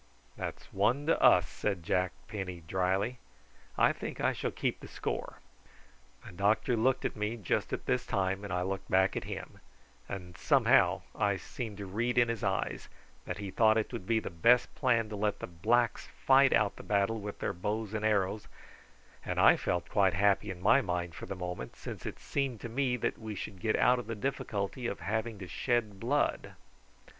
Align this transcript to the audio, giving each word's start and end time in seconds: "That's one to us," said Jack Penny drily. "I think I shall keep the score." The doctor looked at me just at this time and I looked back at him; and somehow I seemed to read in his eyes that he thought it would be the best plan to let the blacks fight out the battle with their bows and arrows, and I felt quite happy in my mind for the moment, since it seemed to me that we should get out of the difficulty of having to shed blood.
"That's 0.35 0.63
one 0.73 1.05
to 1.05 1.21
us," 1.21 1.47
said 1.47 1.83
Jack 1.83 2.13
Penny 2.27 2.61
drily. 2.67 3.19
"I 3.77 3.93
think 3.93 4.19
I 4.19 4.33
shall 4.33 4.49
keep 4.49 4.79
the 4.79 4.87
score." 4.87 5.41
The 6.25 6.31
doctor 6.31 6.75
looked 6.75 7.05
at 7.05 7.15
me 7.15 7.37
just 7.37 7.71
at 7.71 7.85
this 7.85 8.03
time 8.03 8.43
and 8.43 8.51
I 8.51 8.63
looked 8.63 8.89
back 8.89 9.15
at 9.15 9.25
him; 9.25 9.59
and 10.09 10.35
somehow 10.35 11.03
I 11.13 11.37
seemed 11.37 11.77
to 11.77 11.85
read 11.85 12.17
in 12.17 12.29
his 12.29 12.43
eyes 12.43 12.89
that 13.25 13.37
he 13.37 13.51
thought 13.51 13.77
it 13.77 13.93
would 13.93 14.07
be 14.07 14.19
the 14.19 14.31
best 14.31 14.73
plan 14.73 15.07
to 15.09 15.15
let 15.15 15.37
the 15.37 15.45
blacks 15.45 16.07
fight 16.07 16.51
out 16.51 16.77
the 16.77 16.81
battle 16.81 17.19
with 17.19 17.37
their 17.37 17.53
bows 17.53 17.93
and 17.93 18.03
arrows, 18.03 18.47
and 19.23 19.39
I 19.39 19.55
felt 19.55 19.87
quite 19.87 20.15
happy 20.15 20.49
in 20.49 20.63
my 20.63 20.81
mind 20.81 21.13
for 21.13 21.27
the 21.27 21.35
moment, 21.35 21.75
since 21.75 22.07
it 22.07 22.17
seemed 22.17 22.59
to 22.61 22.69
me 22.69 22.97
that 22.97 23.19
we 23.19 23.35
should 23.35 23.59
get 23.59 23.75
out 23.75 23.99
of 23.99 24.07
the 24.07 24.15
difficulty 24.15 24.87
of 24.87 25.01
having 25.01 25.37
to 25.37 25.47
shed 25.47 25.99
blood. 25.99 26.55